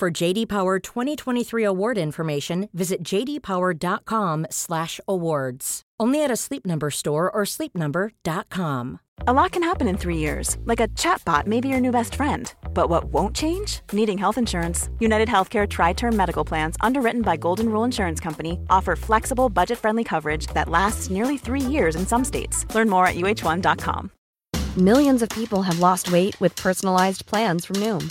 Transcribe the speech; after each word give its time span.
For 0.00 0.10
JD 0.10 0.48
Power 0.48 0.78
2023 0.78 1.62
award 1.62 1.98
information, 1.98 2.70
visit 2.72 3.02
jdpower.com/awards. 3.02 5.82
Only 6.00 6.24
at 6.24 6.30
a 6.30 6.36
Sleep 6.36 6.64
Number 6.64 6.90
store 6.90 7.30
or 7.30 7.42
sleepnumber.com. 7.42 9.00
A 9.26 9.32
lot 9.34 9.52
can 9.52 9.62
happen 9.62 9.86
in 9.86 9.98
three 9.98 10.16
years, 10.16 10.56
like 10.64 10.80
a 10.80 10.88
chatbot 10.88 11.46
may 11.46 11.60
be 11.60 11.68
your 11.68 11.80
new 11.80 11.90
best 11.90 12.14
friend. 12.14 12.50
But 12.72 12.88
what 12.88 13.12
won't 13.12 13.36
change? 13.36 13.82
Needing 13.92 14.16
health 14.16 14.38
insurance. 14.38 14.88
United 15.00 15.28
Healthcare 15.28 15.68
Tri 15.68 15.92
Term 15.92 16.16
Medical 16.16 16.46
Plans, 16.46 16.76
underwritten 16.80 17.20
by 17.20 17.36
Golden 17.36 17.68
Rule 17.68 17.84
Insurance 17.84 18.20
Company, 18.20 18.58
offer 18.70 18.96
flexible, 18.96 19.50
budget 19.50 19.76
friendly 19.76 20.04
coverage 20.04 20.46
that 20.54 20.70
lasts 20.70 21.10
nearly 21.10 21.36
three 21.36 21.60
years 21.60 21.94
in 21.94 22.06
some 22.06 22.24
states. 22.24 22.64
Learn 22.74 22.88
more 22.88 23.06
at 23.06 23.16
uh1.com. 23.16 24.10
Millions 24.78 25.20
of 25.20 25.28
people 25.28 25.60
have 25.60 25.80
lost 25.80 26.10
weight 26.10 26.40
with 26.40 26.56
personalized 26.56 27.26
plans 27.26 27.66
from 27.66 27.76
Noom, 27.76 28.10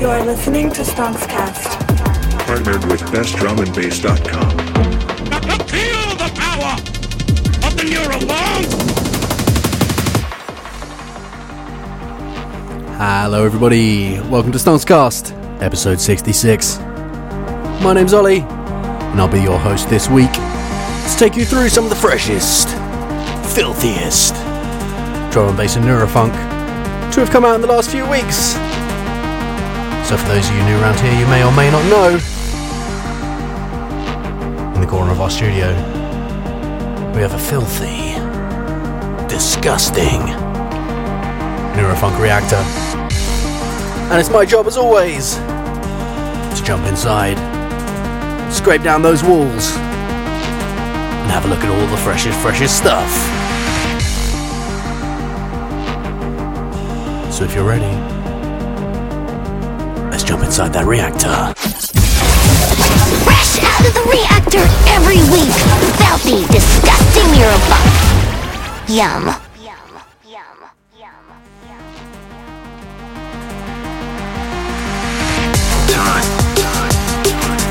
You're 0.00 0.22
listening 0.24 0.70
to 0.72 0.82
Stonxcast. 0.82 1.78
Partnered 2.46 2.84
with 2.84 3.00
BestDrumAndBass.com. 3.12 4.56
Now 5.30 5.56
feel 5.64 6.16
the 6.16 6.30
power 6.36 6.74
of 7.66 7.76
the 7.76 7.82
Neurobone! 7.82 8.68
Hello, 12.98 13.44
everybody. 13.46 14.20
Welcome 14.20 14.52
to 14.52 14.84
Cast, 14.86 15.32
episode 15.60 15.98
66. 15.98 16.78
My 17.82 17.94
name's 17.94 18.12
Ollie, 18.12 18.40
and 18.40 19.18
I'll 19.18 19.28
be 19.28 19.40
your 19.40 19.58
host 19.58 19.88
this 19.88 20.10
week 20.10 20.32
to 20.32 21.16
take 21.18 21.36
you 21.36 21.46
through 21.46 21.70
some 21.70 21.84
of 21.84 21.90
the 21.90 21.96
freshest, 21.96 22.68
filthiest 23.54 24.34
drum 25.32 25.48
and 25.48 25.56
bass 25.56 25.76
and 25.76 25.84
neurofunk 25.86 26.32
to 27.12 27.20
have 27.20 27.30
come 27.30 27.46
out 27.46 27.54
in 27.54 27.60
the 27.62 27.66
last 27.66 27.90
few 27.90 28.06
weeks. 28.10 28.56
So, 30.06 30.16
for 30.16 30.28
those 30.28 30.48
of 30.48 30.54
you 30.54 30.62
new 30.62 30.78
around 30.78 31.00
here, 31.00 31.12
you 31.18 31.26
may 31.26 31.42
or 31.42 31.50
may 31.50 31.68
not 31.68 31.84
know, 31.90 32.10
in 34.72 34.80
the 34.80 34.86
corner 34.86 35.10
of 35.10 35.20
our 35.20 35.28
studio, 35.28 35.74
we 37.12 37.22
have 37.22 37.34
a 37.34 37.38
filthy, 37.38 38.14
disgusting 39.26 40.20
neurofunk 41.74 42.20
reactor. 42.20 42.62
And 44.12 44.20
it's 44.20 44.30
my 44.30 44.44
job, 44.44 44.68
as 44.68 44.76
always, 44.76 45.34
to 45.34 46.62
jump 46.64 46.86
inside, 46.86 47.36
scrape 48.54 48.84
down 48.84 49.02
those 49.02 49.24
walls, 49.24 49.74
and 49.74 51.30
have 51.32 51.46
a 51.46 51.48
look 51.48 51.64
at 51.64 51.68
all 51.68 51.86
the 51.88 51.96
freshest, 51.96 52.38
freshest 52.38 52.78
stuff. 52.78 53.10
So 57.34 57.42
if 57.42 57.52
you're 57.56 57.66
ready, 57.66 58.15
let's 60.16 60.24
jump 60.24 60.42
inside 60.42 60.72
that 60.72 60.86
reactor. 60.86 61.28
Fresh 63.28 63.60
out 63.60 63.84
of 63.84 63.92
the 63.92 64.00
reactor 64.08 64.64
every 64.96 65.20
week. 65.28 65.52
Filthy, 66.00 66.40
disgusting 66.48 67.28
Eurobunk. 67.36 67.84
Yum. 68.88 69.28
Yum, 69.60 70.00
yum, 70.24 70.56
yum, 70.96 71.26
yum. 71.68 71.84
Time. 75.92 76.24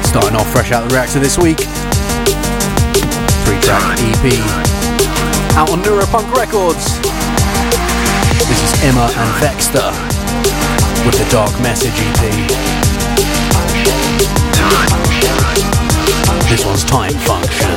Starting 0.06 0.38
off 0.38 0.46
fresh 0.54 0.72
out 0.72 0.84
of 0.84 0.90
the 0.90 0.96
reactor 1.02 1.18
this 1.18 1.40
week. 1.40 1.66
Three 3.42 3.58
track 3.66 3.98
EP. 3.98 4.38
Out 5.58 5.72
on 5.72 5.82
Neuropunk 5.82 6.30
Records. 6.38 7.02
This 8.46 8.62
is 8.62 8.84
Immer 8.84 9.10
and 9.10 9.32
Vecster 9.42 10.15
with 11.06 11.18
the 11.20 11.30
Dark 11.30 11.52
Message 11.62 11.94
EP. 11.94 12.22
This 16.50 16.66
one's 16.66 16.84
Time 16.84 17.14
Function. 17.14 17.70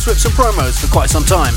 demos, 0.05 0.23
WIPs, 0.23 0.25
and 0.25 0.33
promos 0.33 0.79
for 0.79 0.91
quite 0.91 1.09
some 1.09 1.23
time. 1.23 1.53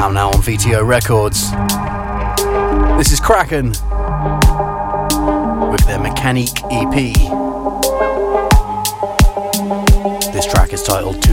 I'm 0.00 0.12
now 0.14 0.28
on 0.28 0.42
VTO 0.42 0.86
Records. 0.86 1.50
This 2.98 3.12
is 3.12 3.20
KraK'N 3.20 3.70
with 5.70 5.86
their 5.86 5.98
Mechanique 5.98 6.62
EP. 6.70 7.14
This 10.32 10.46
track 10.46 10.72
is 10.72 10.82
titled 10.82 11.23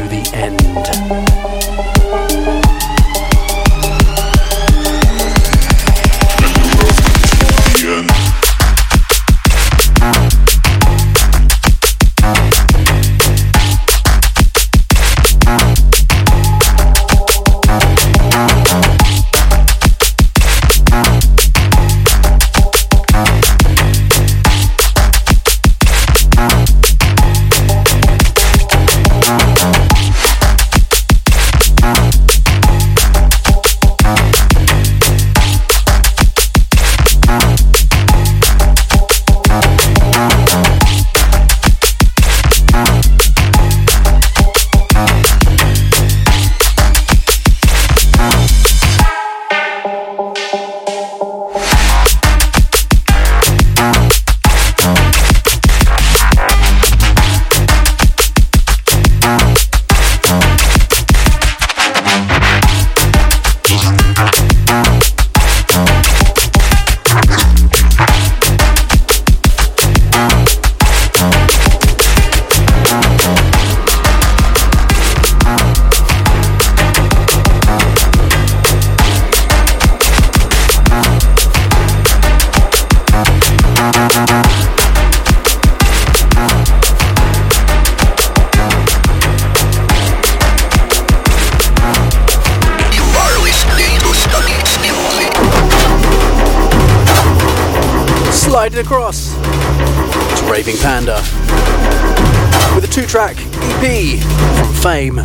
Fame. 104.81 105.17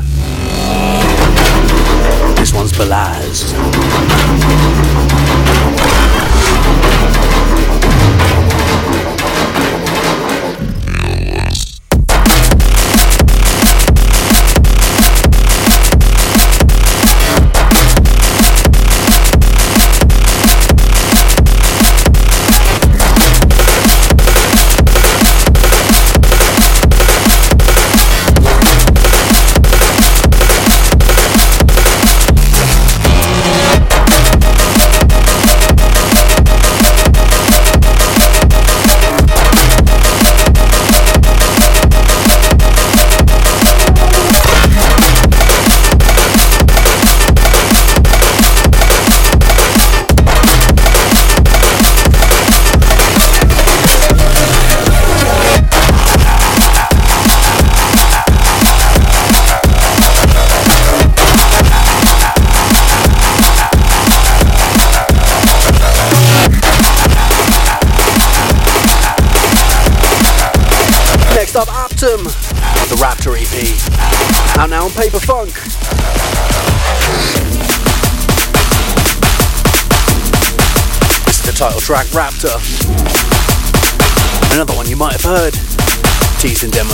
This 2.37 2.53
one's 2.53 2.73
Belaz. 2.73 3.66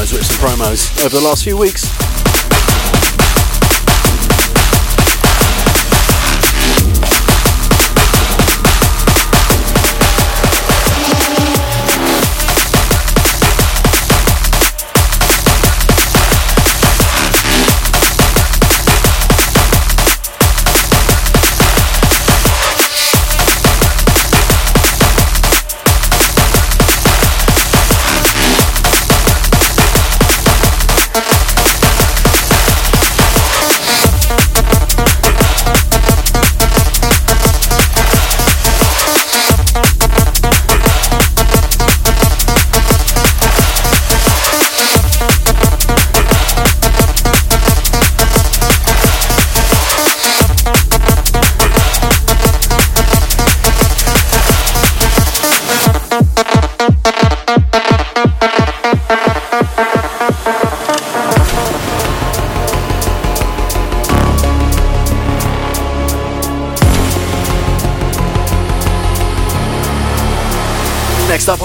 With 0.03 0.27
some 0.27 0.49
promos 0.49 1.05
over 1.07 1.17
the 1.17 1.25
last 1.25 1.45
few 1.45 1.57
weeks. 1.57 2.02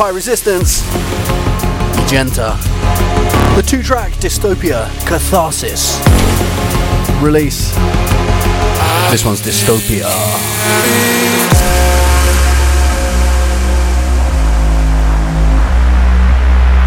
High 0.08 0.14
Resistance, 0.14 0.88
Magenta. 2.00 2.58
The 3.58 3.62
two 3.62 3.84
track 3.84 4.14
Dystopia 4.14 4.88
Catharsis 5.06 6.00
release. 7.22 7.76
This 9.12 9.26
one's 9.26 9.42
Dystopia. 9.42 10.08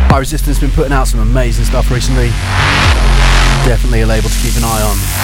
High 0.08 0.18
Resistance 0.18 0.58
been 0.58 0.70
putting 0.70 0.94
out 0.94 1.06
some 1.06 1.20
amazing 1.20 1.66
stuff 1.66 1.90
recently. 1.90 2.28
Definitely 3.68 4.00
a 4.00 4.06
label 4.06 4.30
to 4.30 4.38
keep 4.38 4.56
an 4.56 4.64
eye 4.64 4.80
on. 4.80 5.19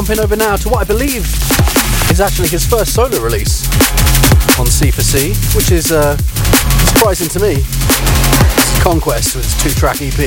Jumping 0.00 0.24
over 0.24 0.34
now 0.34 0.56
to 0.56 0.70
what 0.70 0.80
I 0.80 0.84
believe 0.84 1.26
is 2.10 2.22
actually 2.22 2.48
his 2.48 2.64
first 2.64 2.94
solo 2.94 3.20
release 3.20 3.68
on 4.58 4.64
C4C, 4.64 5.54
which 5.54 5.70
is 5.70 5.92
uh, 5.92 6.16
surprising 6.86 7.28
to 7.28 7.38
me. 7.38 7.56
It's 7.58 8.78
Konquest 8.80 9.36
with 9.36 9.44
its 9.44 9.62
two 9.62 9.68
track 9.68 10.00
EP. 10.00 10.18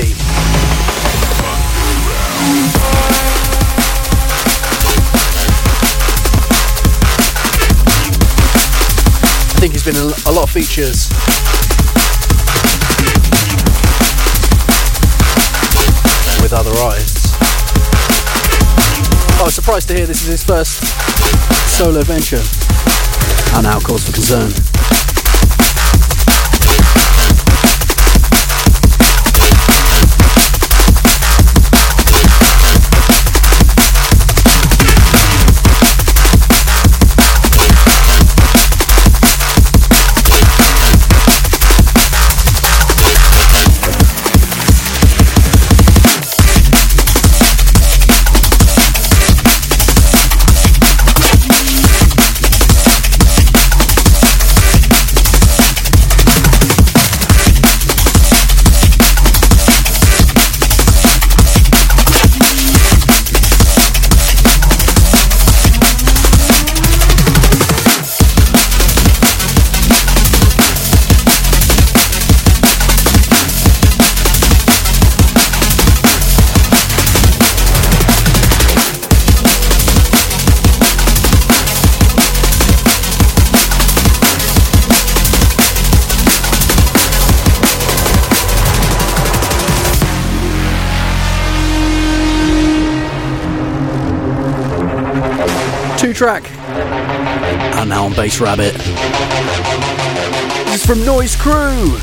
I 9.50 9.58
think 9.58 9.72
he's 9.72 9.84
been 9.84 9.96
in 9.96 10.02
a 10.02 10.30
lot 10.30 10.44
of 10.44 10.50
features. 10.50 11.08
With 16.40 16.52
other 16.52 16.70
artists. 16.78 17.23
Oh, 19.36 19.40
I 19.40 19.44
was 19.44 19.54
surprised 19.54 19.88
to 19.88 19.94
hear 19.94 20.06
this 20.06 20.22
is 20.22 20.28
his 20.28 20.44
first 20.44 20.82
solo 21.68 22.02
venture. 22.02 22.42
And 23.54 23.64
now 23.64 23.80
cause 23.80 24.04
for 24.04 24.12
concern. 24.12 24.50
Track. 96.14 96.48
And 97.76 97.90
now 97.90 98.04
on 98.04 98.12
Bass 98.14 98.40
Rabbit. 98.40 98.74
This 100.64 100.76
is 100.76 100.86
from 100.86 101.04
Noise 101.04 101.34
Crew. 101.34 101.98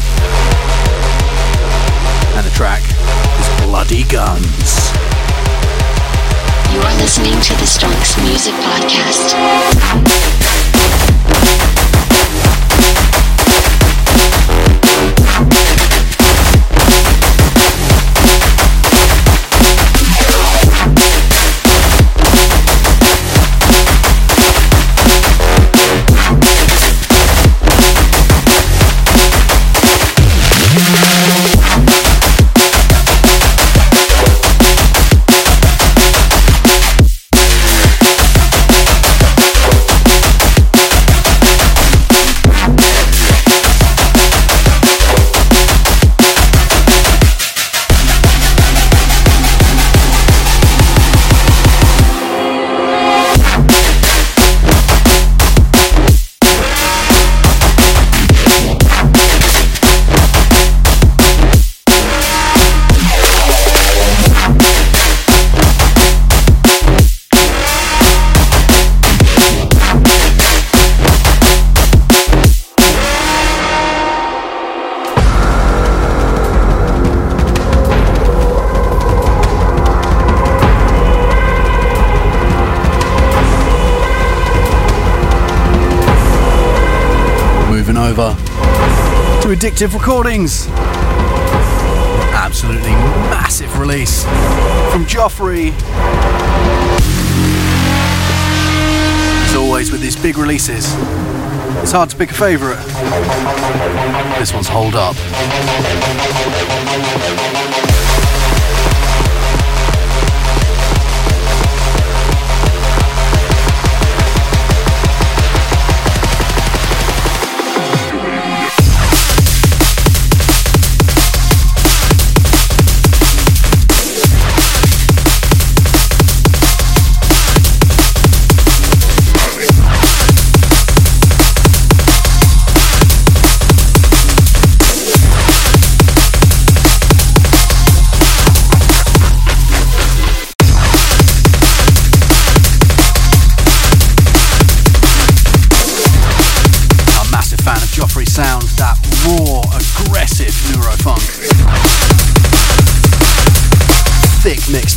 And 2.35 2.45
the 2.45 2.51
track 2.53 2.81
is 2.83 3.65
Bloody 3.65 4.03
Guns. 4.03 4.91
You 6.73 6.81
are 6.81 6.95
listening 6.97 7.39
to 7.39 7.53
the 7.53 7.65
Stonx 7.65 8.21
Music 8.27 8.53
Podcast. 8.55 10.40
Addictive 89.71 89.93
Recordings. 89.93 90.67
Absolutely 92.33 92.91
massive 93.31 93.79
release 93.79 94.25
from 94.91 95.05
Joffrey. 95.05 95.71
As 99.47 99.55
always 99.55 99.91
with 99.91 100.01
these 100.01 100.21
big 100.21 100.37
releases, 100.37 100.93
it's 101.81 101.93
hard 101.93 102.09
to 102.09 102.17
pick 102.17 102.31
a 102.31 102.33
favourite. 102.33 102.85
This 104.37 104.53
one's 104.53 104.67
Hold 104.67 104.95
Up. 104.95 105.15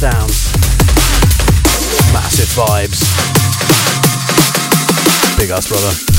Downs. 0.05 0.53
Massive 2.13 2.51
vibes. 2.55 3.01
Big 5.39 5.49
ass 5.49 5.67
brother. 5.67 6.14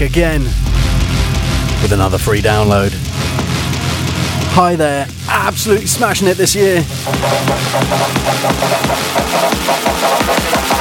Again 0.00 0.42
with 1.82 1.92
another 1.92 2.16
free 2.16 2.40
download. 2.40 2.90
Hi 4.54 4.74
there, 4.74 5.06
absolutely 5.28 5.86
smashing 5.86 6.26
it 6.26 6.38
this 6.38 6.54
year. 6.54 6.78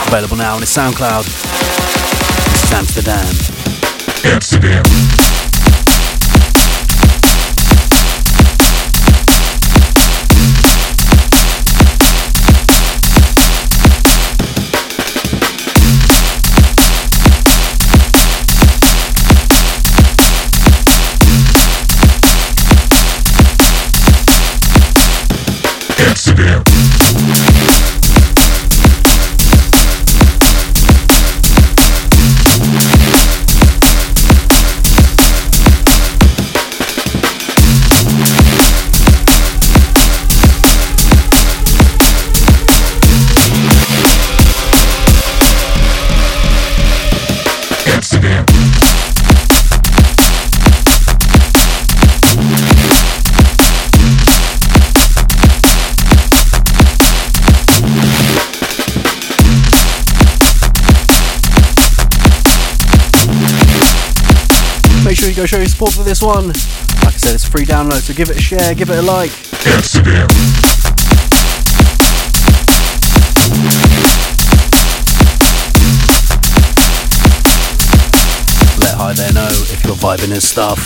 Available 0.08 0.38
now 0.38 0.56
on 0.56 0.62
his 0.62 0.70
SoundCloud. 0.70 1.26
Amsterdam. 2.74 3.36
Amsterdam. 4.24 5.29
go 65.40 65.46
show 65.46 65.58
your 65.58 65.68
support 65.68 65.94
for 65.94 66.04
this 66.04 66.22
one. 66.22 66.48
Like 66.48 67.16
I 67.16 67.18
said, 67.18 67.36
it's 67.36 67.48
a 67.48 67.50
free 67.50 67.64
download, 67.64 68.02
so 68.02 68.14
give 68.14 68.30
it 68.30 68.36
a 68.36 68.42
share, 68.42 68.76
give 68.76 68.90
it 68.90 68.98
a 68.98 69.02
like. 69.02 69.32
Amsterdam. 69.68 70.28
Let 78.80 78.96
Hi 79.00 79.14
There 79.14 79.32
know 79.32 79.48
if 79.48 79.82
you're 79.86 79.96
vibing 79.96 80.34
his 80.34 80.46
stuff. 80.46 80.78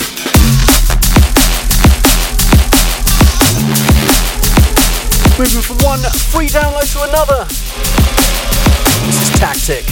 moving 5.39 5.61
from 5.63 5.77
one 5.77 5.99
free 6.29 6.47
download 6.47 6.93
to 6.93 7.01
another. 7.09 7.45
This 9.07 9.19
is 9.19 9.29
Tactic 9.39 9.83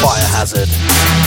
Fire 0.00 0.26
Hazard. 0.32 1.23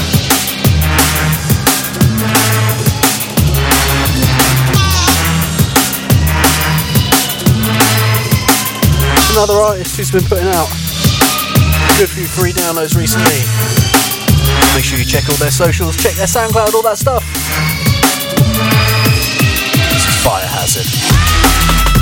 Another 9.38 9.62
artist 9.62 9.96
who's 9.98 10.10
been 10.10 10.24
putting 10.24 10.48
out 10.48 10.66
a 10.66 11.98
good 12.00 12.10
few 12.10 12.26
free 12.26 12.54
downloads 12.54 12.98
recently. 12.98 13.38
Make 14.74 14.84
sure 14.84 14.98
you 14.98 15.06
check 15.06 15.30
all 15.30 15.36
their 15.36 15.52
socials, 15.52 15.96
check 15.96 16.16
their 16.16 16.26
SoundCloud, 16.26 16.74
all 16.74 16.82
that 16.82 16.98
stuff. 16.98 17.24
This 19.94 20.08
is 20.08 20.24
Fire 20.24 20.44
Hazard. 20.44 21.97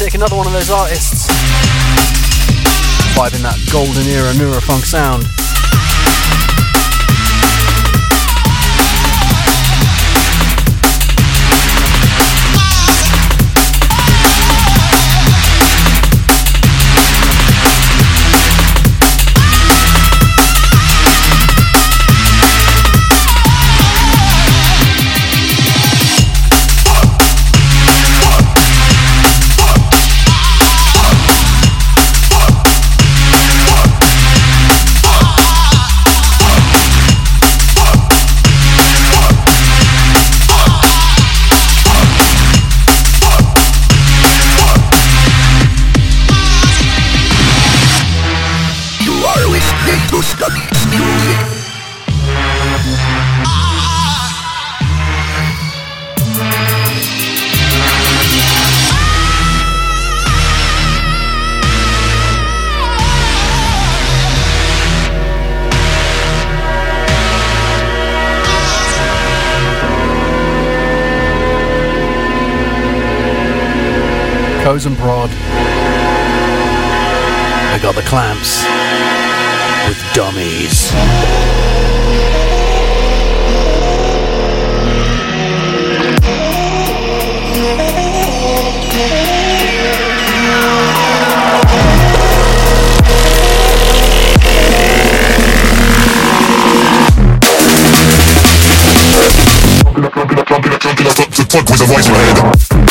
Tactic, 0.00 0.14
another 0.14 0.34
one 0.36 0.46
of 0.46 0.54
those 0.54 0.70
artists. 0.70 1.26
Vibing 3.12 3.42
that 3.44 3.60
golden 3.70 4.06
era 4.08 4.32
Neurofunk 4.32 4.82
sound. 4.86 5.24
And 74.70 74.96
Prod. 74.96 75.28
I 77.72 77.78
got 77.82 77.96
the 77.96 78.02
clamps 78.02 78.62
with 79.88 80.00
dummies. 80.14 80.92
Fuck 101.50 101.68
with 101.68 101.80
a 101.80 101.86
voice 101.86 102.06
in 102.06 102.12
my 102.12 102.18
head. 102.20 102.89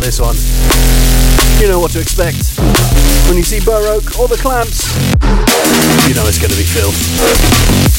About 0.00 0.06
this 0.06 0.20
one. 0.20 0.36
You 1.60 1.68
know 1.68 1.80
what 1.80 1.90
to 1.92 2.00
expect. 2.00 2.56
When 3.28 3.36
you 3.36 3.42
see 3.42 3.60
Burroke 3.60 4.18
or 4.18 4.28
the 4.28 4.36
clamps, 4.36 4.88
you 6.08 6.14
know 6.14 6.26
it's 6.26 6.38
going 6.38 6.50
to 6.50 6.56
be 6.56 6.64
filth. 6.64 7.89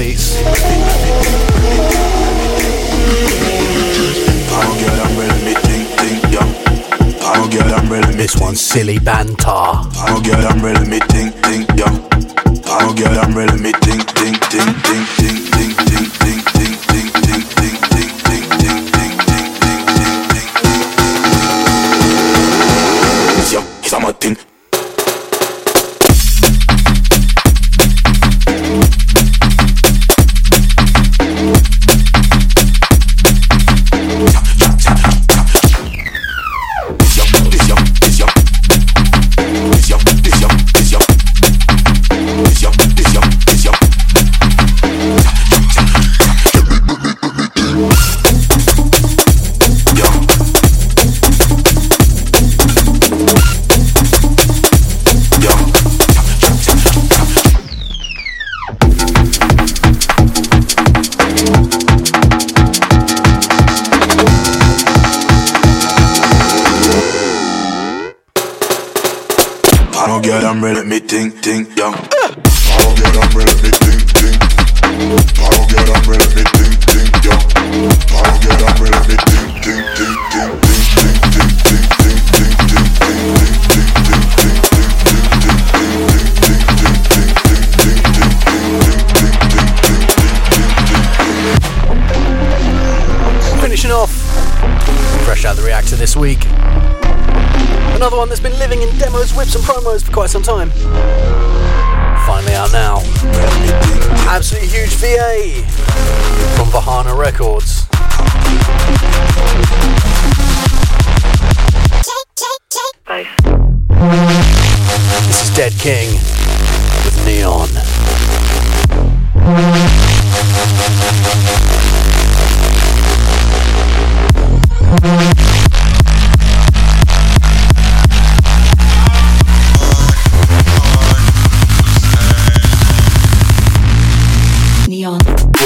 face. 0.00 0.40
This 8.16 8.36
one's 8.36 8.60
silly 8.60 8.98
banter. 8.98 9.44
Power 9.44 10.20
girl, 10.20 10.46
I'm 10.46 10.62
real 10.62 10.84
me 10.84 10.98
think 11.08 11.34
think 11.36 11.68
yeah. 11.70 11.86
young. 11.86 12.62
Power 12.62 12.94
get 12.94 13.16
I'm 13.16 13.34
real 13.34 13.56
me 13.56 13.72
think. 13.72 13.99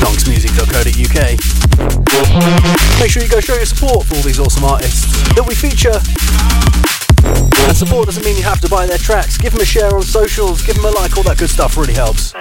stonxmusic.co.uk. 0.00 1.20
Make 3.00 3.10
sure 3.10 3.22
you 3.22 3.28
go 3.28 3.40
show 3.40 3.54
your 3.54 3.66
support 3.66 4.06
for 4.06 4.16
all 4.16 4.22
these 4.22 4.40
awesome 4.40 4.64
artists 4.64 5.04
that 5.34 5.44
we 5.46 5.54
feature. 5.54 6.00
And 7.68 7.76
support 7.76 8.06
doesn't 8.06 8.24
mean 8.24 8.36
you 8.36 8.42
have 8.42 8.60
to 8.60 8.68
buy 8.68 8.86
their 8.86 8.98
tracks. 8.98 9.36
Give 9.36 9.52
them 9.52 9.60
a 9.60 9.64
share 9.64 9.94
on 9.94 10.02
socials, 10.02 10.62
give 10.62 10.76
them 10.76 10.86
a 10.86 10.90
like, 10.90 11.16
all 11.16 11.22
that 11.24 11.38
good 11.38 11.50
stuff 11.50 11.76
really 11.76 11.94
helps. 11.94 12.32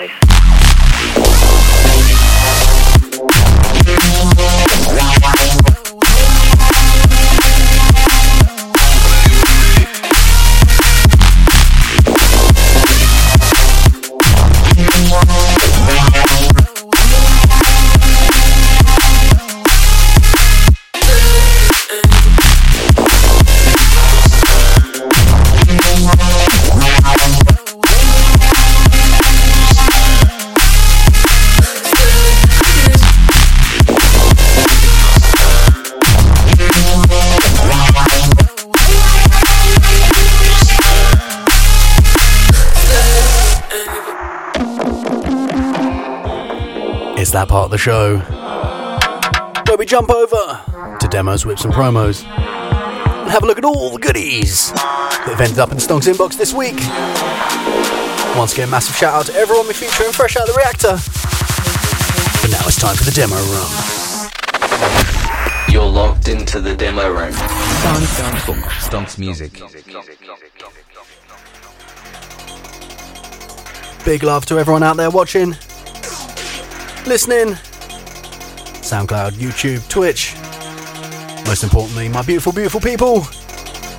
It's 47.29 47.35
that 47.35 47.47
part 47.47 47.65
of 47.65 47.69
the 47.69 47.77
show 47.77 48.17
where 49.67 49.77
we 49.77 49.85
jump 49.85 50.09
over 50.09 50.97
to 50.99 51.07
demos, 51.11 51.45
WIPs, 51.45 51.63
and 51.63 51.71
promos 51.71 52.23
and 52.23 53.29
have 53.29 53.43
a 53.43 53.45
look 53.45 53.59
at 53.59 53.63
all 53.63 53.91
the 53.91 53.99
goodies 53.99 54.71
that 54.71 55.27
have 55.27 55.39
ended 55.39 55.59
up 55.59 55.71
in 55.71 55.77
Stonx's 55.77 56.07
inbox 56.07 56.35
this 56.39 56.55
week. 56.55 56.79
Once 58.35 58.53
again, 58.53 58.71
massive 58.71 58.95
shout 58.95 59.13
out 59.13 59.27
to 59.27 59.33
everyone 59.35 59.67
we 59.67 59.73
feature 59.75 60.05
in 60.05 60.11
Fresh 60.11 60.37
Out 60.37 60.49
of 60.49 60.55
the 60.55 60.57
Reactor. 60.57 60.97
But 62.41 62.49
now 62.49 62.65
it's 62.65 62.81
time 62.81 62.95
for 62.95 63.03
the 63.03 63.13
demo 63.13 63.35
room. 63.35 63.69
You're 65.69 65.85
locked 65.85 66.29
into 66.29 66.59
the 66.59 66.75
demo 66.75 67.11
room. 67.11 67.33
Stonx 68.81 69.19
Music. 69.19 69.53
Big 74.03 74.23
love 74.23 74.47
to 74.47 74.57
everyone 74.57 74.81
out 74.81 74.97
there 74.97 75.11
watching, 75.11 75.55
listening, 77.05 77.55
SoundCloud, 78.81 79.31
YouTube, 79.31 79.87
Twitch. 79.89 80.35
Most 81.45 81.63
importantly, 81.63 82.09
my 82.09 82.21
beautiful, 82.21 82.51
beautiful 82.51 82.79
people, 82.79 83.23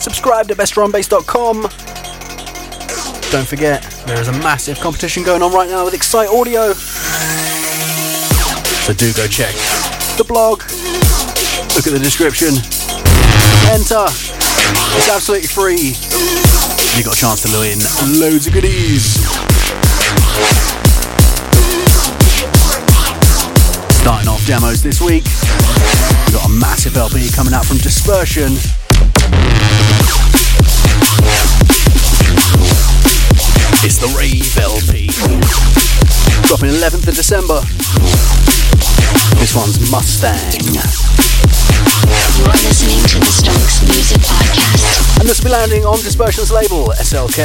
subscribe 0.01 0.49
to 0.49 0.55
bestdrumbase.com. 0.55 1.63
Don't 3.31 3.47
forget, 3.47 3.83
there 4.07 4.21
is 4.21 4.29
a 4.29 4.33
massive 4.33 4.79
competition 4.81 5.23
going 5.23 5.43
on 5.43 5.53
right 5.53 5.69
now 5.69 5.85
with 5.85 5.95
Excite 5.95 6.29
Audio. 6.29 6.73
So 8.83 8.93
do 8.93 9.13
go 9.13 9.27
check 9.27 9.55
the 10.17 10.25
blog, 10.27 10.63
look 11.77 11.87
at 11.87 11.93
the 11.93 12.01
description, 12.03 12.55
enter. 13.71 14.07
It's 14.97 15.09
absolutely 15.09 15.49
free. 15.49 15.95
You 16.99 17.05
got 17.05 17.17
a 17.17 17.21
chance 17.21 17.43
to 17.43 17.59
win 17.59 17.79
loads 18.21 18.47
of 18.47 18.53
goodies. 18.53 19.17
Starting 24.01 24.29
off 24.29 24.47
demos 24.47 24.83
this 24.83 24.99
week, 24.99 25.25
we've 26.25 26.33
got 26.33 26.47
a 26.47 26.49
massive 26.49 26.97
LP 26.97 27.29
coming 27.31 27.53
out 27.53 27.67
from 27.67 27.77
Despersion. 27.77 28.57
It's 33.85 34.01
the 34.01 34.09
Rave 34.17 34.57
LP. 34.57 35.13
Dropping 36.49 36.73
11th 36.81 37.09
of 37.09 37.15
December. 37.15 37.61
This 39.37 39.55
one's 39.55 39.77
Mustang. 39.91 40.65
You're 42.41 42.57
listening 42.65 43.05
to 43.05 43.19
the 43.21 43.29
Stonx 43.29 43.85
Music 43.85 44.19
Podcast. 44.25 45.21
And 45.21 45.29
this 45.29 45.41
will 45.41 45.51
be 45.51 45.53
landing 45.53 45.85
on 45.85 45.99
Despersion's 45.99 46.51
label, 46.51 46.89
SLK. 46.97 47.37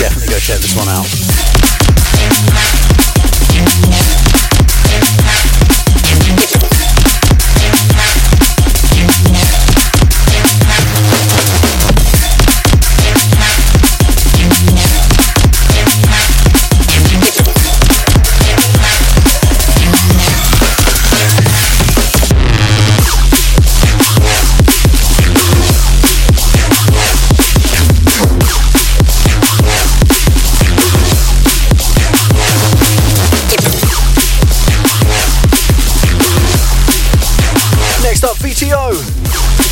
Definitely 0.00 0.32
go 0.32 0.38
check 0.38 0.60
this 0.60 0.74
one 0.74 0.88
out. 0.88 2.79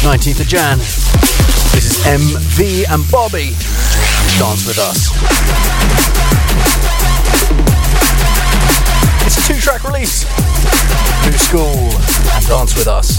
19th 0.08 0.40
of 0.40 0.46
Jan. 0.46 0.78
This 0.78 1.84
is 1.84 2.06
MV 2.06 2.84
and 2.88 3.10
Bobby. 3.12 3.50
Dance 4.38 4.66
with 4.66 4.78
us. 4.78 5.10
It's 9.26 9.36
a 9.36 9.52
two 9.52 9.60
track 9.60 9.84
release. 9.84 10.24
New 11.26 11.32
School 11.32 11.90
Dance 12.48 12.74
with 12.74 12.88
Us. 12.88 13.18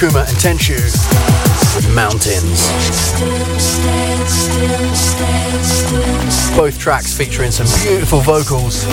Akuma 0.00 0.26
and 0.26 0.38
Tenchu 0.38 0.80
Mountains. 1.94 2.70
Both 6.56 6.78
tracks 6.78 7.14
featuring 7.14 7.50
some 7.50 7.66
beautiful 7.82 8.20
vocals. 8.20 8.86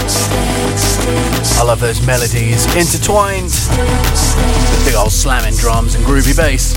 I 1.57 1.63
love 1.63 1.79
those 1.79 2.05
melodies 2.05 2.65
intertwined 2.75 3.45
with 3.45 4.83
big 4.83 4.95
old 4.95 5.13
slamming 5.13 5.55
drums 5.55 5.95
and 5.95 6.03
groovy 6.03 6.35
bass. 6.35 6.73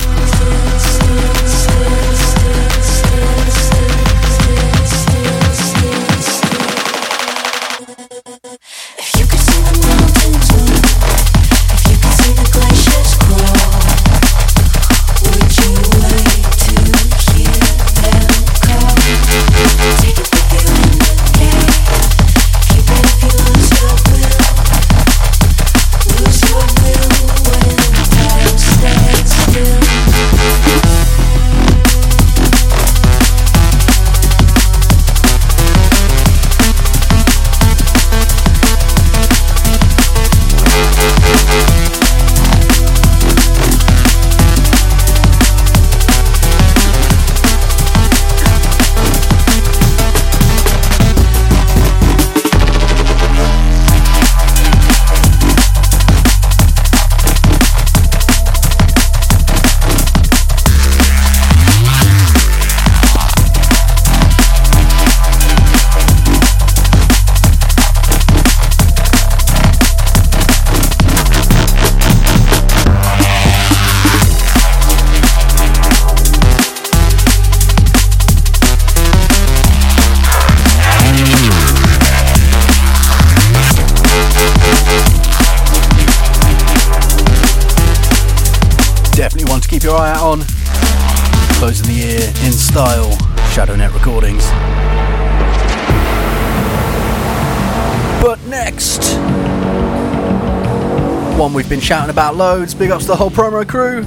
Shouting 101.91 102.09
about 102.09 102.37
loads. 102.37 102.73
Big 102.73 102.89
ups 102.89 103.03
to 103.03 103.09
the 103.09 103.17
whole 103.17 103.29
promo 103.29 103.67
crew. 103.67 104.05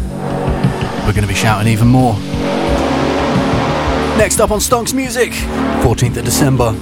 We're 1.05 1.13
going 1.13 1.21
to 1.21 1.27
be 1.27 1.35
shouting 1.35 1.71
even 1.71 1.87
more. 1.87 2.15
Next 4.17 4.41
up 4.41 4.51
on 4.51 4.59
Stonx 4.59 4.95
Music, 4.95 5.33
14th 5.83 6.17
of 6.17 6.25
December. 6.25 6.75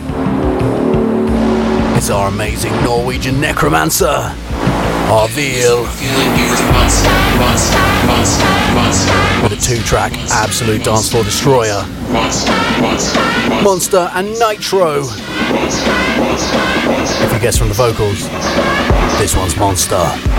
It's 1.97 2.09
our 2.09 2.29
amazing 2.29 2.71
Norwegian 2.85 3.41
necromancer, 3.41 4.33
Avile. 5.11 5.83
With 9.43 9.53
a 9.55 9.61
two 9.61 9.83
track 9.83 10.13
absolute 10.31 10.85
dance 10.85 11.11
floor 11.11 11.25
destroyer. 11.25 11.85
Monster 13.65 14.09
and 14.15 14.29
Nitro. 14.39 15.03
If 17.25 17.33
you 17.33 17.41
guess 17.41 17.59
from 17.59 17.67
the 17.67 17.75
vocals, 17.75 18.29
this 19.19 19.35
one's 19.35 19.57
Monster. 19.57 20.32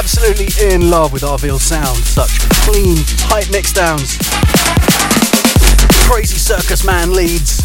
Absolutely 0.00 0.74
in 0.74 0.90
love 0.90 1.12
with 1.12 1.22
Avile's 1.22 1.62
sound. 1.62 1.98
Such 1.98 2.40
clean, 2.64 2.96
tight 3.18 3.50
mix 3.50 3.72
downs 3.72 4.18
crazy 6.10 6.38
circus 6.38 6.84
man 6.84 7.12
leads. 7.12 7.58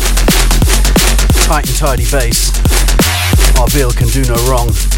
Tight 1.48 1.68
and 1.68 1.76
tidy 1.76 2.06
bass. 2.12 2.52
Avile 3.58 3.96
can 3.98 4.08
do 4.10 4.22
no 4.32 4.36
wrong. 4.48 4.95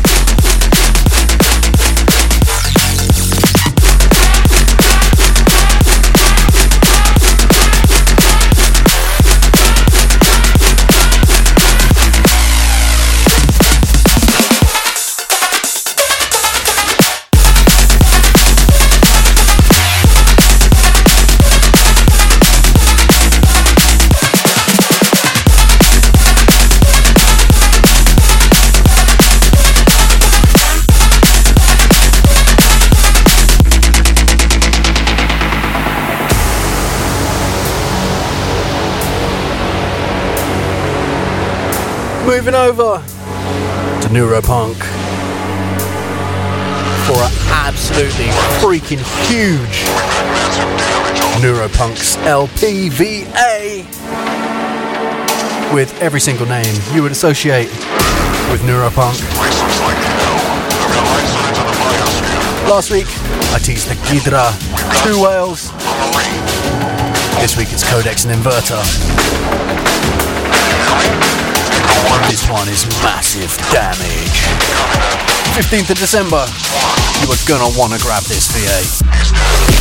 Moving 42.28 42.56
over 42.56 43.02
to 44.02 44.08
Neuropunk 44.10 44.76
for 47.08 47.16
an 47.24 47.32
absolutely 47.52 48.26
freaking 48.60 49.00
huge 49.30 49.86
Neuropunks 51.42 52.18
LPVA 52.28 53.86
with 55.74 55.98
every 56.02 56.20
single 56.20 56.46
name 56.46 56.76
you 56.94 57.02
would 57.02 57.13
associate 57.13 57.70
with 58.52 58.60
Neuropunk. 58.63 59.18
Last 62.70 62.92
week 62.92 63.08
I 63.54 63.60
teased 63.60 63.88
the 63.88 63.96
Ghidra, 64.04 64.52
two 65.06 65.24
whales. 65.24 65.72
This 67.40 67.56
week 67.56 67.72
it's 67.72 67.90
Codex 67.90 68.26
and 68.26 68.34
Inverter. 68.36 68.84
This 72.30 72.50
one 72.50 72.68
is 72.70 72.86
massive 73.04 73.56
damage. 73.72 74.48
15th 75.56 75.92
of 75.92 75.98
December. 75.98 76.46
You 77.22 77.32
are 77.32 77.42
gonna 77.48 77.78
wanna 77.78 77.98
grab 78.00 78.24
this 78.24 78.48
VA. 78.52 79.77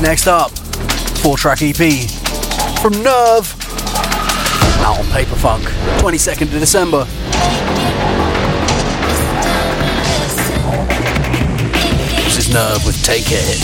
Next 0.00 0.28
up, 0.28 0.52
four 1.18 1.36
track 1.36 1.60
EP 1.60 1.76
from 2.80 2.92
NERVƎ, 2.94 3.56
out 4.84 4.98
on 4.98 5.04
Paperfunk, 5.06 5.62
22nd 6.00 6.42
of 6.42 6.50
December. 6.50 7.04
This 12.24 12.38
is 12.38 12.48
NERVƎ 12.54 12.86
with 12.86 13.02
Take 13.04 13.26
It. 13.30 13.58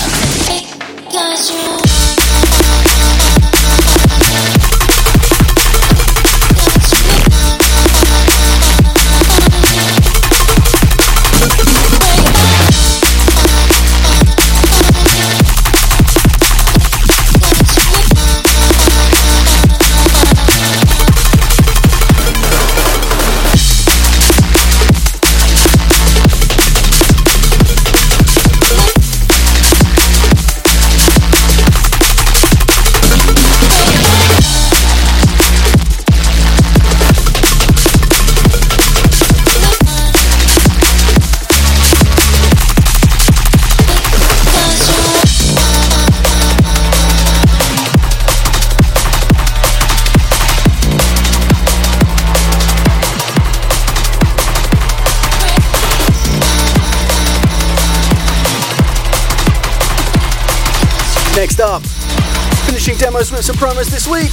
Finishing 62.85 63.03
demos 63.03 63.33
with 63.33 63.43
some 63.43 63.57
promos 63.57 63.89
this 63.91 64.07
week, 64.07 64.33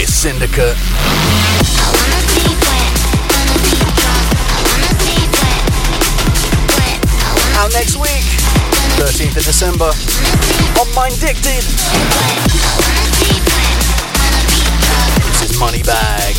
it's 0.00 0.14
Syndicate. 0.14 0.74
Out 7.58 7.70
next 7.74 7.96
week, 7.96 8.24
13th 8.96 9.36
of 9.36 9.44
December, 9.44 9.92
on 10.80 10.88
Mindicted. 10.96 11.62
This 15.26 15.50
is 15.50 15.58
Money 15.58 15.82
Bag. 15.82 16.34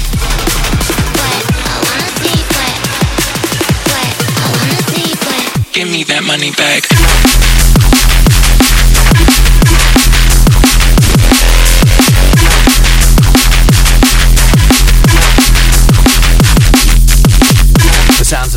Give 5.73 5.87
me 5.87 6.03
that 6.05 6.23
money 6.23 6.51
back. 6.51 7.62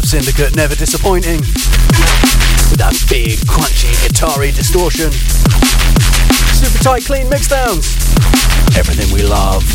Syndicate 0.07 0.55
never 0.55 0.77
disappointing. 0.77 1.41
With 2.71 2.79
that 2.79 2.95
big, 3.11 3.43
crunchy, 3.43 3.91
guitar 4.07 4.39
distortion. 4.55 5.11
Super 6.55 6.79
tight, 6.79 7.05
clean 7.05 7.27
mixdowns. 7.27 7.91
Everything 8.79 9.11
we 9.13 9.27
love. 9.27 9.67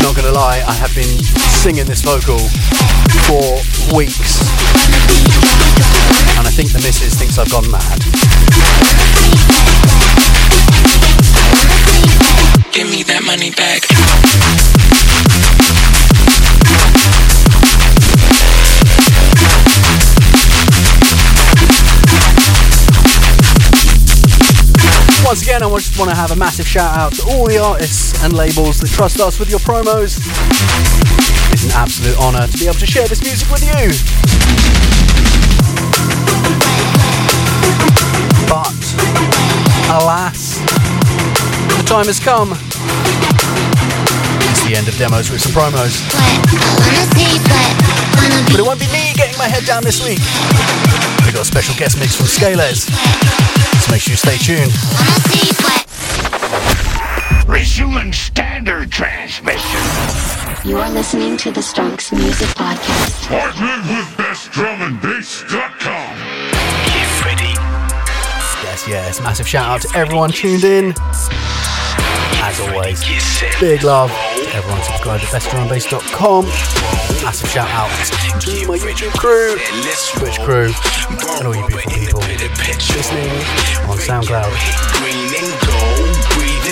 Not 0.00 0.16
gonna 0.16 0.32
lie, 0.32 0.64
I 0.66 0.72
have 0.80 0.94
been 0.94 1.20
singing 1.60 1.84
this 1.84 2.00
vocal 2.00 2.40
for 3.28 3.60
weeks. 3.94 4.40
And 6.40 6.48
I 6.48 6.52
think 6.56 6.72
the 6.72 6.80
missus 6.80 7.20
thinks 7.20 7.36
I've 7.36 7.50
gone 7.52 7.70
mad. 7.70 8.00
Give 12.74 12.90
me 12.90 13.04
that 13.04 13.22
money 13.22 13.52
back. 13.54 13.86
Once 25.24 25.42
again, 25.42 25.62
I 25.62 25.70
just 25.70 25.96
want 25.96 26.10
to 26.10 26.16
have 26.16 26.32
a 26.32 26.36
massive 26.36 26.66
shout 26.66 26.96
out 26.96 27.12
to 27.14 27.22
all 27.30 27.46
the 27.46 27.58
artists 27.58 28.20
and 28.24 28.32
labels 28.32 28.80
that 28.80 28.90
trust 28.90 29.20
us 29.20 29.38
with 29.38 29.50
your 29.50 29.60
promos. 29.60 30.18
It's 31.52 31.66
an 31.66 31.70
absolute 31.78 32.18
honour 32.18 32.48
to 32.48 32.58
be 32.58 32.64
able 32.64 32.74
to 32.74 32.86
share 32.86 33.06
this 33.06 33.22
music 33.22 33.48
with 33.52 33.62
you. 33.62 33.94
But, 38.50 38.74
alas, 39.94 40.63
the 41.84 41.90
time 41.90 42.06
has 42.06 42.20
come. 42.20 42.52
It's 44.50 44.62
the 44.64 44.74
end 44.76 44.88
of 44.88 44.96
demos 44.96 45.30
with 45.30 45.40
some 45.40 45.52
promos. 45.52 46.00
But 48.50 48.58
it 48.60 48.64
won't 48.64 48.80
be 48.80 48.86
me 48.88 49.12
getting 49.14 49.36
my 49.36 49.48
head 49.48 49.64
down 49.64 49.82
this 49.84 50.02
week. 50.04 50.18
We 51.26 51.32
got 51.32 51.42
a 51.42 51.44
special 51.44 51.74
guest 51.76 51.98
mix 51.98 52.16
from 52.16 52.26
Scalez. 52.26 52.88
So 53.84 53.92
make 53.92 54.00
sure 54.00 54.12
you 54.12 54.16
stay 54.16 54.38
tuned. 54.38 54.72
Resuming 57.46 58.12
standard 58.12 58.90
transmission. 58.90 59.80
You 60.64 60.78
are 60.78 60.90
listening 60.90 61.36
to 61.38 61.50
the 61.50 61.60
Stonx 61.60 62.10
Music 62.12 62.48
Podcast. 62.56 63.26
Partnered 63.28 63.84
with 63.84 64.16
BestDrumAndBass.com. 64.16 66.16
Get 66.88 67.24
ready. 67.24 67.52
Yes, 68.64 68.88
yes. 68.88 69.20
Massive 69.20 69.46
shout 69.46 69.68
out 69.68 69.82
to 69.82 69.94
everyone 69.98 70.30
tuned 70.30 70.64
in. 70.64 70.94
As 72.46 72.60
always, 72.60 73.02
big 73.58 73.82
love 73.84 74.10
to 74.10 74.54
everyone. 74.54 74.82
Subscribed 74.82 75.22
to 75.22 75.28
bestdrumbase.com. 75.28 76.44
Massive 77.24 77.48
shout 77.48 77.70
out 77.70 77.88
to 78.42 78.68
my 78.68 78.76
YouTube 78.76 79.14
crew, 79.14 79.56
Twitch 80.18 80.38
crew, 80.40 80.70
and 81.38 81.46
all 81.46 81.56
you 81.56 81.66
beautiful 81.66 81.90
people 81.90 82.20
listening 82.20 83.30
on 83.88 83.96
SoundCloud. 83.96 84.52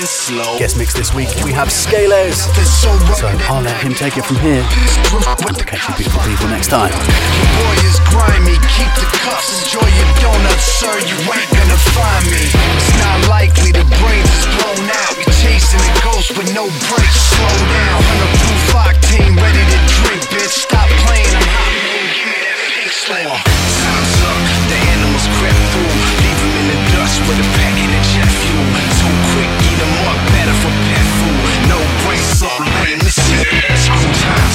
Guest 0.03 0.75
mix 0.77 0.91
this 0.95 1.15
week, 1.15 1.31
we 1.47 1.53
have 1.55 1.71
Scalez. 1.71 2.35
So 2.75 3.31
I'll 3.47 3.63
let 3.63 3.79
him 3.87 3.95
take 3.95 4.19
it 4.19 4.27
from 4.27 4.35
here. 4.43 4.67
Catch 4.67 5.87
you 5.87 5.95
beautiful 5.95 6.19
people 6.27 6.51
next 6.51 6.75
time. 6.75 6.91
boy 6.91 7.77
is 7.87 8.03
grimy. 8.11 8.59
Keep 8.67 8.91
the 8.99 9.07
cuffs, 9.23 9.63
enjoy 9.63 9.87
your 9.87 10.11
donuts, 10.19 10.67
sir. 10.67 10.91
You 11.07 11.15
ain't 11.31 11.47
gonna 11.55 11.79
find 11.95 12.27
me. 12.35 12.43
It's 12.51 12.91
not 12.99 13.31
likely 13.31 13.71
the 13.71 13.87
brains 14.03 14.27
is 14.27 14.47
blown 14.59 14.91
out. 14.91 15.15
Chasing 15.39 15.87
ghost 16.03 16.35
with 16.35 16.51
no 16.51 16.67
brakes. 16.91 17.23
Slow 17.39 17.55
down. 17.71 18.03
On 18.03 18.19
a 18.27 18.31
octane, 18.83 19.39
ready 19.39 19.63
to 19.71 19.79
drink, 20.03 20.23
bitch. 20.35 20.67
Stop 20.67 20.91
playing. 21.07 21.31
I'm 21.31 21.47
hot. 21.47 21.71
Give 22.11 22.27
me 22.27 22.39
that 22.43 22.59
pink 22.75 22.91
slip. 22.91 23.62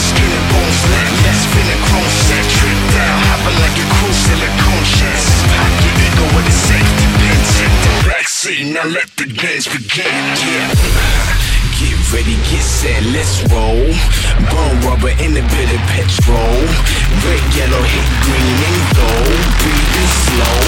Skin 0.05 0.29
and 0.29 0.45
bones. 0.53 0.81
Let's 1.25 1.49
set. 2.29 2.45
Trip 2.45 2.79
down. 2.93 3.17
Hopping 3.25 3.57
like 3.57 3.73
a 3.73 3.87
ego 6.05 6.25
with 6.37 6.45
a 6.45 6.53
safety 6.53 7.07
pin. 7.17 7.41
The. 8.05 8.69
Now 8.69 8.85
let 8.85 9.09
the 9.17 9.25
games 9.25 9.65
begin. 9.65 10.05
Yeah. 10.05 10.69
Get 11.81 11.97
ready, 12.13 12.37
get 12.49 12.61
set, 12.61 13.01
let's 13.13 13.41
roll. 13.49 13.89
Burn 14.49 14.73
rubber 14.85 15.13
petrol. 15.89 16.61
Red, 17.25 17.41
yellow, 17.57 17.81
hit 17.81 18.09
green 18.21 18.61
and 18.67 18.79
gold. 18.93 19.41
Breathing 19.57 20.09
slow. 20.21 20.61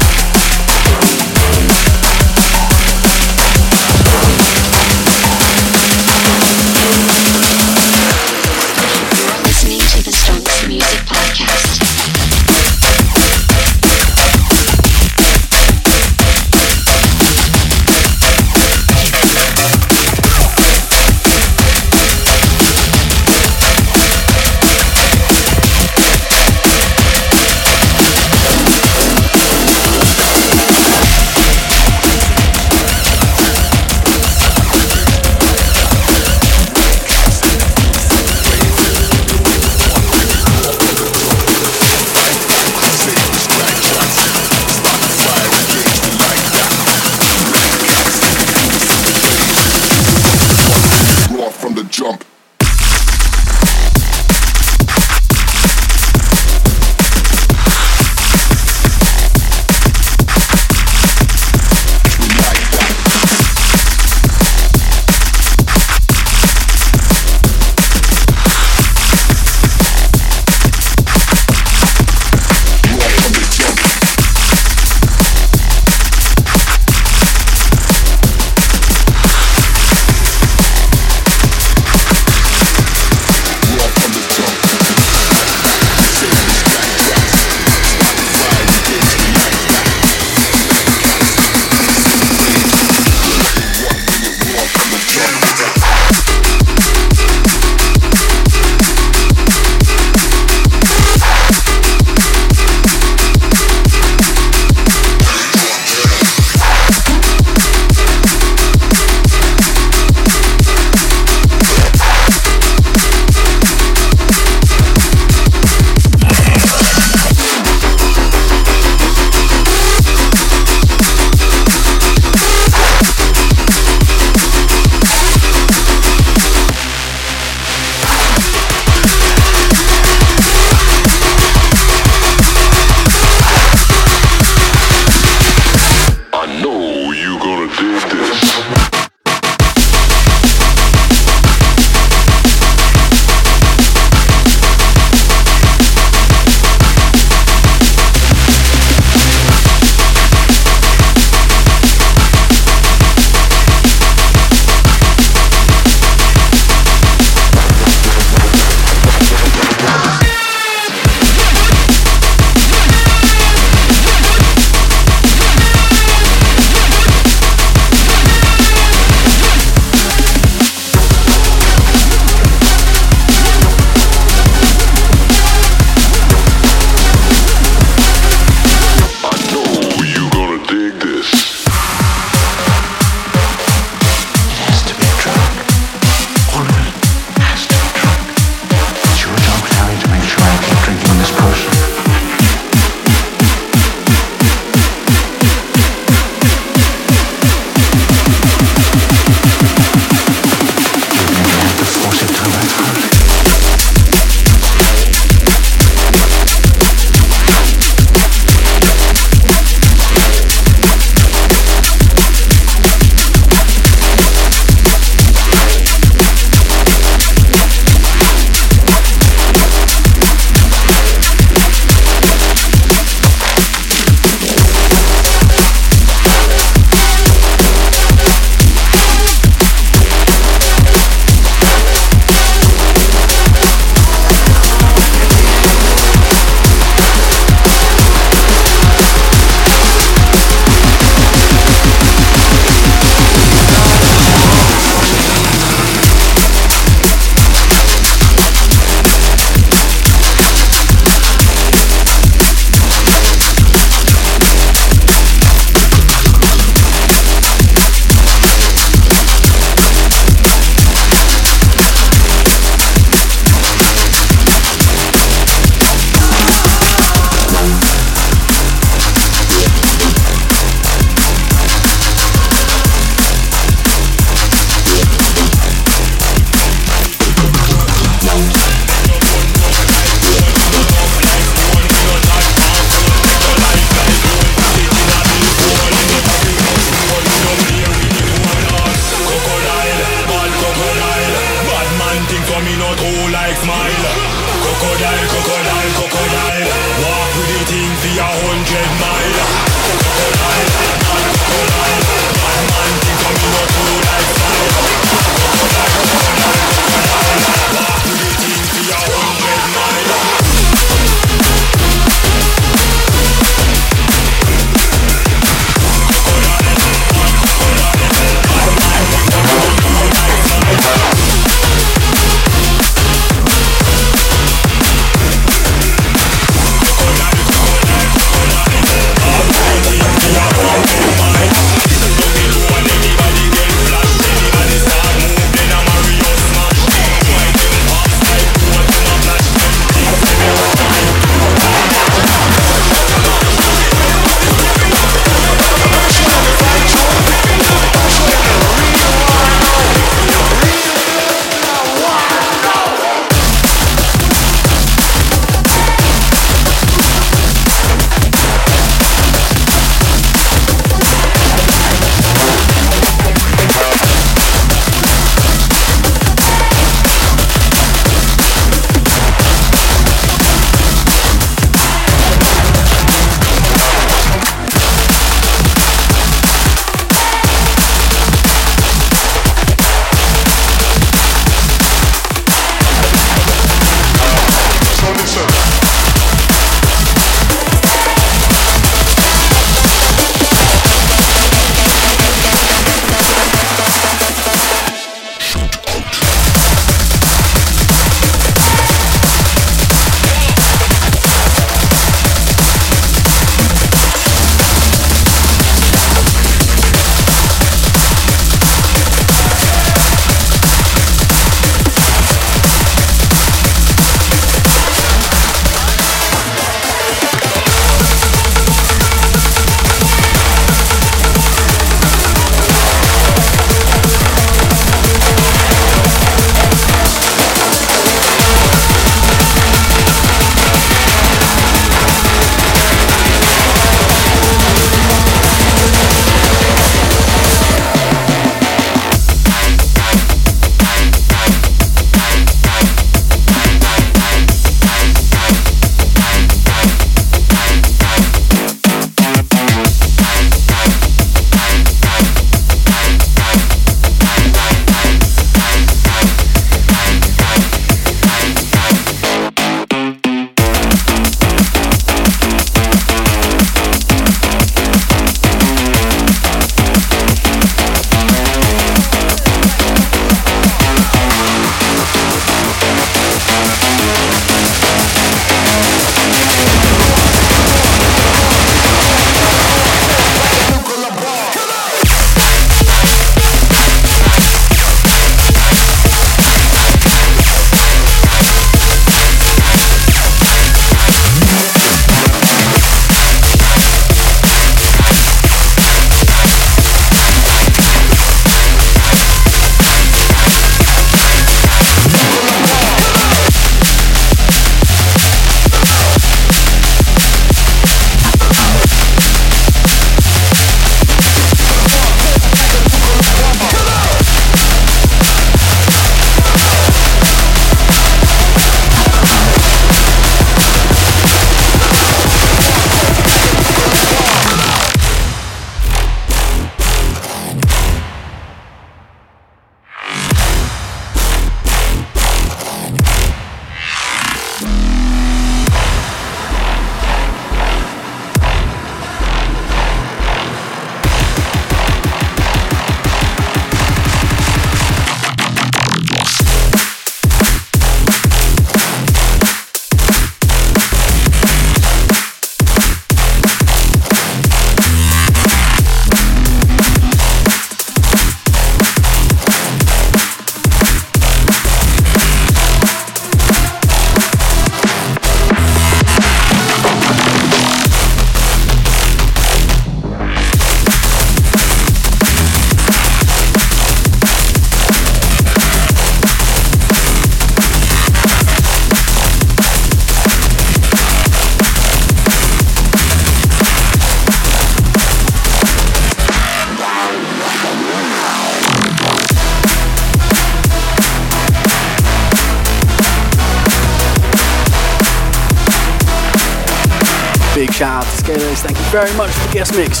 Very 598.96 599.12
much 599.14 599.30
for 599.30 599.46
the 599.48 599.52
guest 599.52 599.76
mix. 599.76 600.00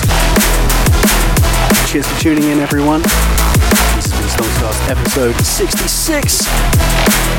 Cheers 1.84 2.08
for 2.08 2.18
tuning 2.18 2.48
in, 2.48 2.60
everyone. 2.60 3.02
This 3.92 4.08
has 4.08 4.16
been 4.16 4.24
Stonxcast 4.24 4.88
episode 4.88 5.36
66. 5.36 6.48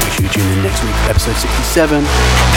Make 0.06 0.14
sure 0.14 0.22
you 0.22 0.30
tune 0.30 0.46
in 0.54 0.62
next 0.62 0.86
week, 0.86 0.94
episode 1.10 1.34
67. 1.34 2.06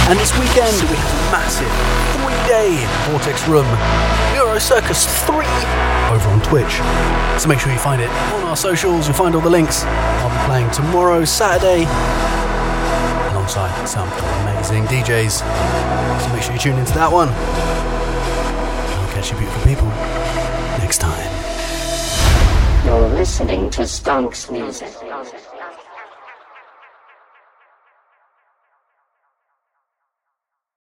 And 0.05 0.19
this 0.21 0.37
weekend, 0.37 0.77
we 0.85 1.01
have 1.01 1.17
a 1.17 1.33
massive 1.33 1.73
three-day 2.21 2.85
Vortex 3.09 3.49
Room 3.49 3.65
Euro 4.37 4.61
Circus 4.61 5.09
3 5.25 5.49
over 6.13 6.29
on 6.29 6.45
Twitch. 6.45 6.85
So 7.41 7.49
make 7.49 7.59
sure 7.59 7.73
you 7.73 7.81
find 7.81 8.03
it 8.03 8.11
on 8.37 8.45
our 8.45 8.57
socials. 8.57 9.09
You'll 9.09 9.17
find 9.17 9.35
all 9.35 9.41
the 9.41 9.49
links. 9.49 9.83
I'll 10.21 10.29
be 10.29 10.45
playing 10.45 10.71
tomorrow, 10.77 11.25
Saturday, 11.25 11.89
alongside 13.33 13.73
some 13.89 14.13
amazing 14.45 14.85
DJs. 14.93 15.41
So 15.41 16.33
make 16.37 16.43
sure 16.43 16.53
you 16.53 16.61
tune 16.61 16.77
into 16.77 16.93
that 17.01 17.09
one. 17.11 17.33
Catch 19.21 19.33
you 19.33 19.37
beautiful 19.37 19.69
people 19.69 19.89
next 20.79 20.97
time. 20.97 21.31
You're 22.87 23.09
listening 23.11 23.69
to 23.69 23.83
Stonx 23.83 24.51
Music. 24.51 25.10